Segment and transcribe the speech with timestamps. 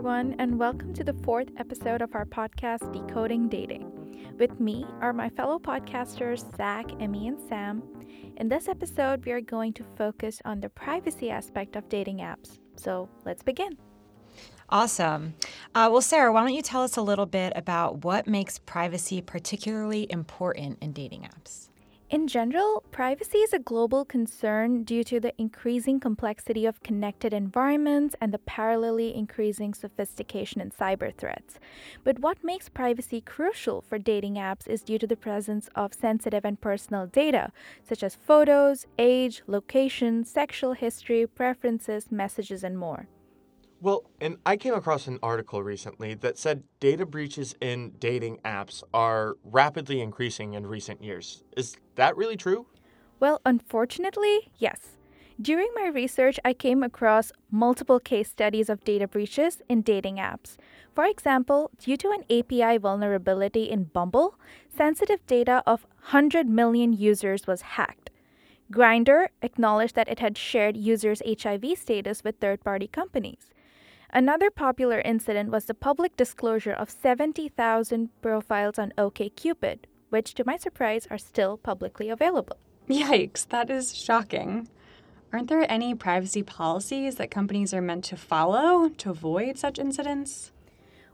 [0.00, 4.34] everyone, and welcome to the fourth episode of our podcast, Decoding Dating.
[4.38, 7.82] With me are my fellow podcasters, Zach, Emmy, and Sam.
[8.38, 12.60] In this episode, we are going to focus on the privacy aspect of dating apps.
[12.76, 13.76] So let's begin.
[14.70, 15.34] Awesome.
[15.74, 19.20] Uh, well, Sarah, why don't you tell us a little bit about what makes privacy
[19.20, 21.69] particularly important in dating apps?
[22.10, 28.16] In general, privacy is a global concern due to the increasing complexity of connected environments
[28.20, 31.60] and the parallelly increasing sophistication in cyber threats.
[32.02, 36.44] But what makes privacy crucial for dating apps is due to the presence of sensitive
[36.44, 37.52] and personal data,
[37.88, 43.06] such as photos, age, location, sexual history, preferences, messages, and more.
[43.82, 48.82] Well, and I came across an article recently that said data breaches in dating apps
[48.92, 51.44] are rapidly increasing in recent years.
[51.56, 52.66] Is that really true?
[53.20, 54.98] Well, unfortunately, yes.
[55.40, 60.58] During my research, I came across multiple case studies of data breaches in dating apps.
[60.94, 67.46] For example, due to an API vulnerability in Bumble, sensitive data of 100 million users
[67.46, 68.10] was hacked.
[68.70, 73.48] Grindr acknowledged that it had shared users' HIV status with third party companies.
[74.12, 80.56] Another popular incident was the public disclosure of 70,000 profiles on OKCupid, which, to my
[80.56, 82.56] surprise, are still publicly available.
[82.88, 84.68] Yikes, that is shocking.
[85.32, 90.50] Aren't there any privacy policies that companies are meant to follow to avoid such incidents?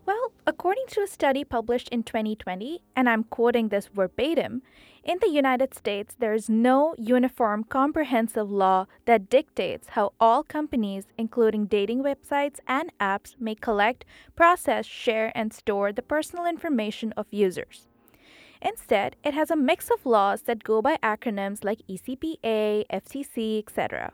[0.07, 4.63] Well, according to a study published in 2020, and I'm quoting this verbatim,
[5.03, 11.07] in the United States, there is no uniform comprehensive law that dictates how all companies,
[11.19, 14.05] including dating websites and apps, may collect,
[14.37, 17.89] process, share, and store the personal information of users.
[18.63, 24.13] Instead, it has a mix of laws that go by acronyms like ECPA, FCC, etc.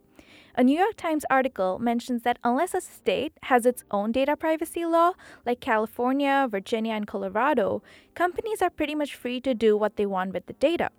[0.54, 4.84] A New York Times article mentions that unless a state has its own data privacy
[4.84, 5.12] law,
[5.46, 7.82] like California, Virginia, and Colorado,
[8.14, 10.90] companies are pretty much free to do what they want with the data.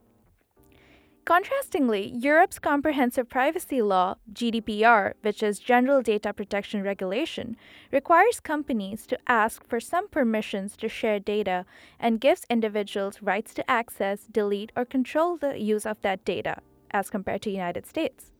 [1.23, 7.55] Contrastingly, Europe's comprehensive privacy law, GDPR, which is General Data Protection Regulation,
[7.91, 11.65] requires companies to ask for some permissions to share data
[11.99, 16.57] and gives individuals rights to access, delete, or control the use of that data
[16.89, 18.31] as compared to United States.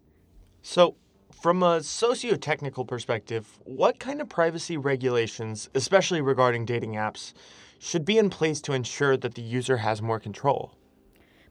[0.61, 0.95] So,
[1.41, 7.33] from a socio-technical perspective, what kind of privacy regulations, especially regarding dating apps,
[7.79, 10.73] should be in place to ensure that the user has more control?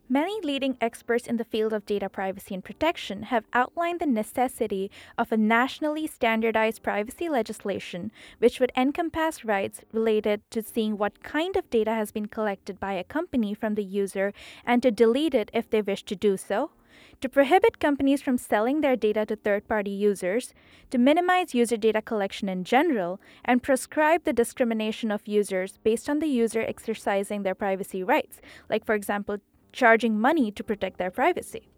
[0.09, 4.91] Many leading experts in the field of data privacy and protection have outlined the necessity
[5.17, 11.57] of a nationally standardized privacy legislation which would encompass rights related to seeing what kind
[11.57, 14.35] of data has been collected by a company from the user
[14.67, 16.71] and to delete it if they wish to do so,
[17.23, 20.53] to prohibit companies from selling their data to third party users,
[20.91, 26.19] to minimize user data collection in general, and prescribe the discrimination of users based on
[26.19, 29.39] the user exercising their privacy rights, like, for example,
[29.73, 31.69] charging money to protect their privacy.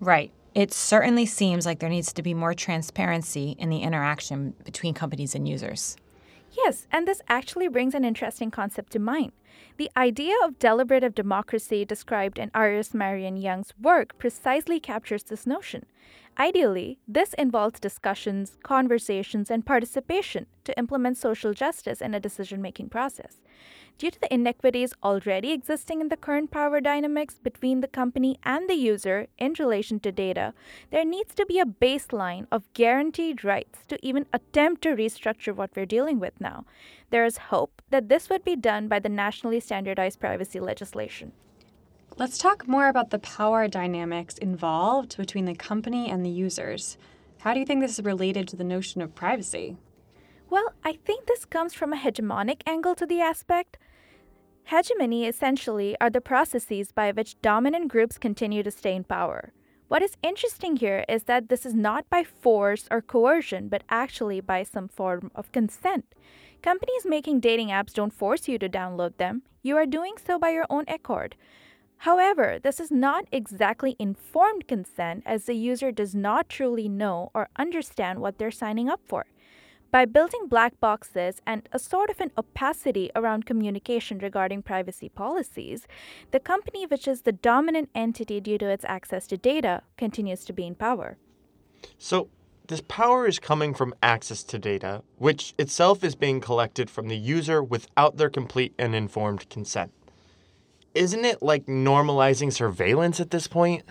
[0.00, 0.32] Right.
[0.54, 5.34] It certainly seems like there needs to be more transparency in the interaction between companies
[5.34, 5.96] and users.
[6.52, 9.32] Yes, and this actually brings an interesting concept to mind.
[9.78, 15.86] The idea of deliberative democracy described in Iris Marion Young's work precisely captures this notion.
[16.38, 22.88] Ideally, this involves discussions, conversations, and participation to implement social justice in a decision making
[22.88, 23.42] process.
[23.98, 28.68] Due to the inequities already existing in the current power dynamics between the company and
[28.68, 30.54] the user in relation to data,
[30.90, 35.70] there needs to be a baseline of guaranteed rights to even attempt to restructure what
[35.76, 36.64] we're dealing with now.
[37.10, 41.32] There is hope that this would be done by the nationally standardized privacy legislation.
[42.18, 46.98] Let's talk more about the power dynamics involved between the company and the users.
[47.38, 49.78] How do you think this is related to the notion of privacy?
[50.50, 53.78] Well, I think this comes from a hegemonic angle to the aspect.
[54.64, 59.54] Hegemony essentially are the processes by which dominant groups continue to stay in power.
[59.88, 64.40] What is interesting here is that this is not by force or coercion, but actually
[64.40, 66.14] by some form of consent.
[66.62, 70.50] Companies making dating apps don't force you to download them, you are doing so by
[70.50, 71.36] your own accord.
[72.02, 77.48] However, this is not exactly informed consent as the user does not truly know or
[77.54, 79.26] understand what they're signing up for.
[79.92, 85.86] By building black boxes and a sort of an opacity around communication regarding privacy policies,
[86.32, 90.52] the company, which is the dominant entity due to its access to data, continues to
[90.52, 91.18] be in power.
[91.98, 92.30] So,
[92.66, 97.16] this power is coming from access to data, which itself is being collected from the
[97.16, 99.92] user without their complete and informed consent
[100.94, 103.84] isn't it like normalizing surveillance at this point?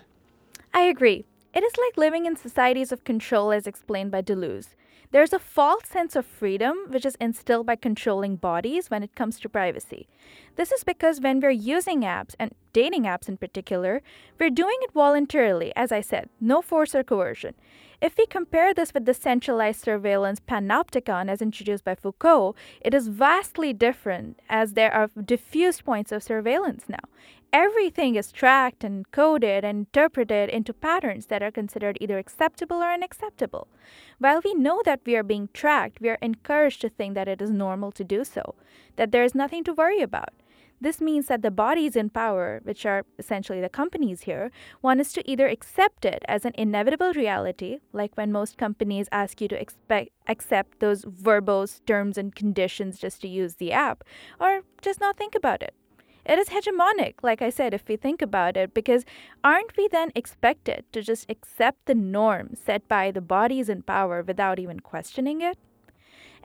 [0.73, 1.25] I agree.
[1.53, 4.69] It is like living in societies of control as explained by Deleuze.
[5.11, 9.41] There's a false sense of freedom which is instilled by controlling bodies when it comes
[9.41, 10.07] to privacy.
[10.55, 14.01] This is because when we're using apps, and dating apps in particular,
[14.39, 17.55] we're doing it voluntarily, as I said, no force or coercion.
[18.01, 23.09] If we compare this with the centralized surveillance panopticon as introduced by Foucault, it is
[23.09, 27.03] vastly different as there are diffused points of surveillance now.
[27.53, 32.93] Everything is tracked and coded and interpreted into patterns that are considered either acceptable or
[32.93, 33.67] unacceptable.
[34.19, 37.41] While we know that we are being tracked, we are encouraged to think that it
[37.41, 38.55] is normal to do so,
[38.95, 40.29] that there is nothing to worry about.
[40.79, 44.49] This means that the bodies in power, which are essentially the companies here,
[44.81, 49.41] want us to either accept it as an inevitable reality, like when most companies ask
[49.41, 54.05] you to expect, accept those verbose terms and conditions just to use the app,
[54.39, 55.75] or just not think about it.
[56.31, 59.03] It is hegemonic, like I said, if we think about it, because
[59.43, 64.23] aren't we then expected to just accept the norm set by the bodies in power
[64.23, 65.57] without even questioning it?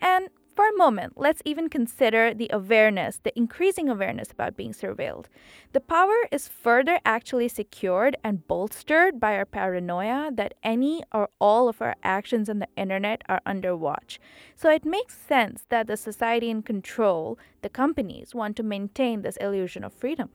[0.00, 5.26] And for a moment, let's even consider the awareness, the increasing awareness about being surveilled.
[5.72, 11.68] The power is further actually secured and bolstered by our paranoia that any or all
[11.68, 14.18] of our actions on the internet are under watch.
[14.54, 19.36] So it makes sense that the society in control, the companies, want to maintain this
[19.36, 20.30] illusion of freedom.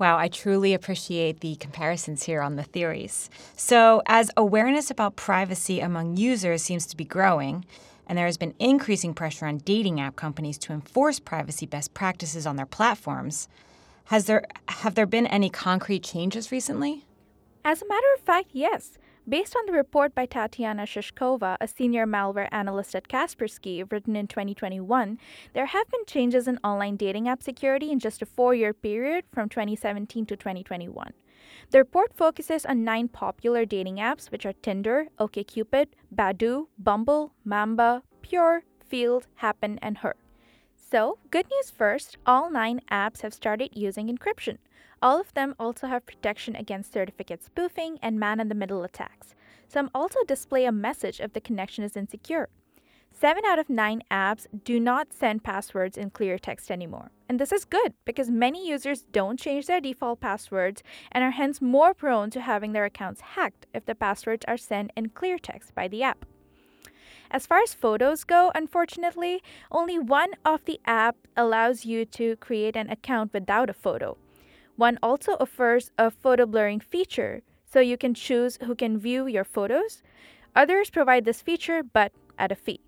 [0.00, 3.28] Wow, I truly appreciate the comparisons here on the theories.
[3.54, 7.66] So, as awareness about privacy among users seems to be growing,
[8.10, 12.44] and there has been increasing pressure on dating app companies to enforce privacy best practices
[12.44, 13.48] on their platforms.
[14.06, 17.06] Has there have there been any concrete changes recently?
[17.64, 18.98] As a matter of fact, yes.
[19.28, 24.26] Based on the report by Tatiana Shishkova, a senior malware analyst at Kaspersky, written in
[24.26, 25.16] 2021,
[25.52, 29.24] there have been changes in online dating app security in just a four year period
[29.32, 31.12] from 2017 to 2021.
[31.70, 38.02] The report focuses on nine popular dating apps, which are Tinder, OkCupid, Badoo, Bumble, Mamba,
[38.22, 40.16] Pure, Feeld, Happn, and Her.
[40.74, 44.58] So, good news first, all nine apps have started using encryption.
[45.00, 49.36] All of them also have protection against certificate spoofing and man in the middle attacks.
[49.68, 52.48] Some also display a message if the connection is insecure.
[53.12, 57.10] Seven out of nine apps do not send passwords in clear text anymore.
[57.28, 61.60] And this is good because many users don't change their default passwords and are hence
[61.60, 65.74] more prone to having their accounts hacked if the passwords are sent in clear text
[65.74, 66.24] by the app.
[67.30, 72.74] As far as photos go, unfortunately, only one of the app allows you to create
[72.74, 74.16] an account without a photo.
[74.76, 79.44] One also offers a photo blurring feature, so you can choose who can view your
[79.44, 80.02] photos.
[80.56, 82.80] Others provide this feature, but at a fee.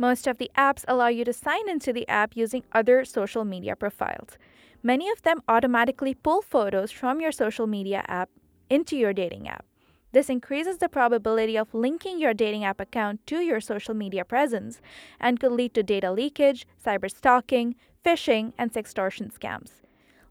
[0.00, 3.76] Most of the apps allow you to sign into the app using other social media
[3.76, 4.38] profiles.
[4.82, 8.30] Many of them automatically pull photos from your social media app
[8.70, 9.66] into your dating app.
[10.12, 14.80] This increases the probability of linking your dating app account to your social media presence
[15.20, 19.82] and could lead to data leakage, cyber stalking, phishing, and sextortion scams.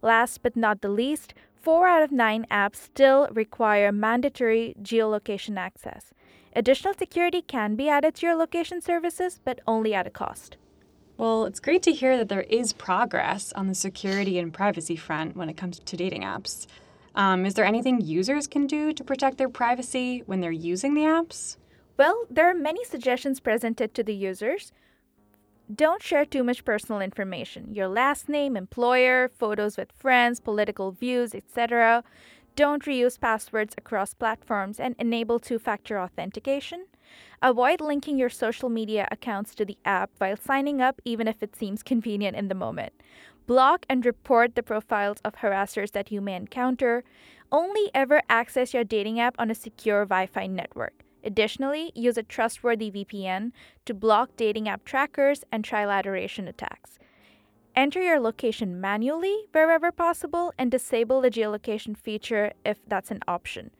[0.01, 6.13] Last but not the least, 4 out of 9 apps still require mandatory geolocation access.
[6.55, 10.57] Additional security can be added to your location services, but only at a cost.
[11.17, 15.35] Well, it's great to hear that there is progress on the security and privacy front
[15.35, 16.65] when it comes to dating apps.
[17.13, 21.01] Um, is there anything users can do to protect their privacy when they're using the
[21.01, 21.57] apps?
[21.97, 24.71] Well, there are many suggestions presented to the users.
[25.73, 31.35] Don't share too much personal information your last name, employer, photos with friends, political views,
[31.35, 32.03] etc.
[32.55, 36.87] Don't reuse passwords across platforms and enable two factor authentication.
[37.43, 41.55] Avoid linking your social media accounts to the app while signing up, even if it
[41.55, 42.93] seems convenient in the moment.
[43.45, 47.03] Block and report the profiles of harassers that you may encounter.
[47.51, 51.05] Only ever access your dating app on a secure Wi Fi network.
[51.23, 53.51] Additionally, use a trustworthy VPN
[53.85, 56.97] to block dating app trackers and trilateration attacks.
[57.75, 63.71] Enter your location manually wherever possible and disable the geolocation feature if that's an option.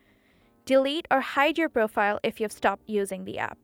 [0.66, 3.58] Delete or hide your profile if you've stopped using the app.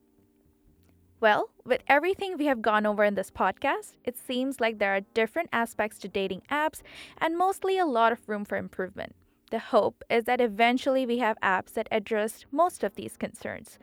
[1.21, 5.01] Well, with everything we have gone over in this podcast, it seems like there are
[5.13, 6.81] different aspects to dating apps
[7.17, 9.15] and mostly a lot of room for improvement.
[9.55, 13.79] The hope is that eventually we have apps that address most of these concerns.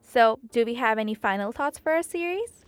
[0.00, 2.64] So, do we have any final thoughts for our series?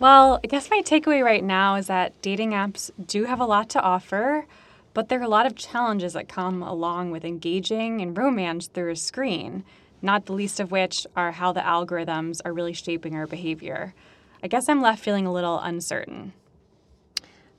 [0.00, 3.68] Well, I guess my takeaway right now is that dating apps do have a lot
[3.68, 4.46] to offer,
[4.92, 8.90] but there are a lot of challenges that come along with engaging in romance through
[8.90, 9.62] a screen,
[10.02, 13.94] not the least of which are how the algorithms are really shaping our behavior.
[14.42, 16.32] I guess I'm left feeling a little uncertain.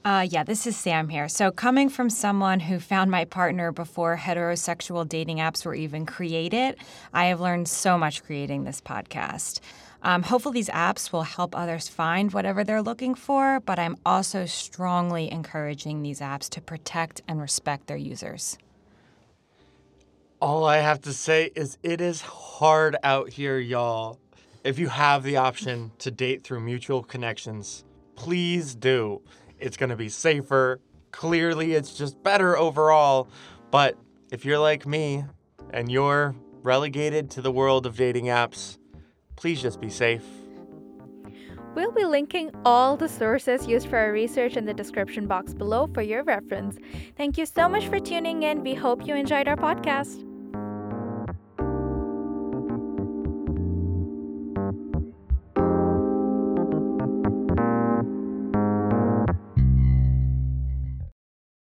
[0.05, 1.27] Uh, yeah, this is Sam here.
[1.27, 6.75] So, coming from someone who found my partner before heterosexual dating apps were even created,
[7.12, 9.62] I have learned so much creating this podcast.
[10.03, 14.45] Um, hopefully, these apps will help others find whatever they're looking for, but I'm also
[14.45, 18.59] strongly encouraging these apps to protect and respect their users.
[20.39, 24.19] All I have to say is it is hard out here, y'all.
[24.63, 27.83] If you have the option to date through mutual connections,
[28.15, 29.24] please do.
[29.59, 30.79] It's going to be safer.
[31.12, 33.27] Clearly, it's just better overall.
[33.71, 33.97] But
[34.31, 35.25] if you're like me
[35.71, 38.77] and you're relegated to the world of dating apps,
[39.35, 40.24] please just be safe.
[41.75, 45.88] We'll be linking all the sources used for our research in the description box below
[45.93, 46.77] for your reference.
[47.17, 48.63] Thank you so much for tuning in.
[48.63, 50.25] We hope you enjoyed our podcast.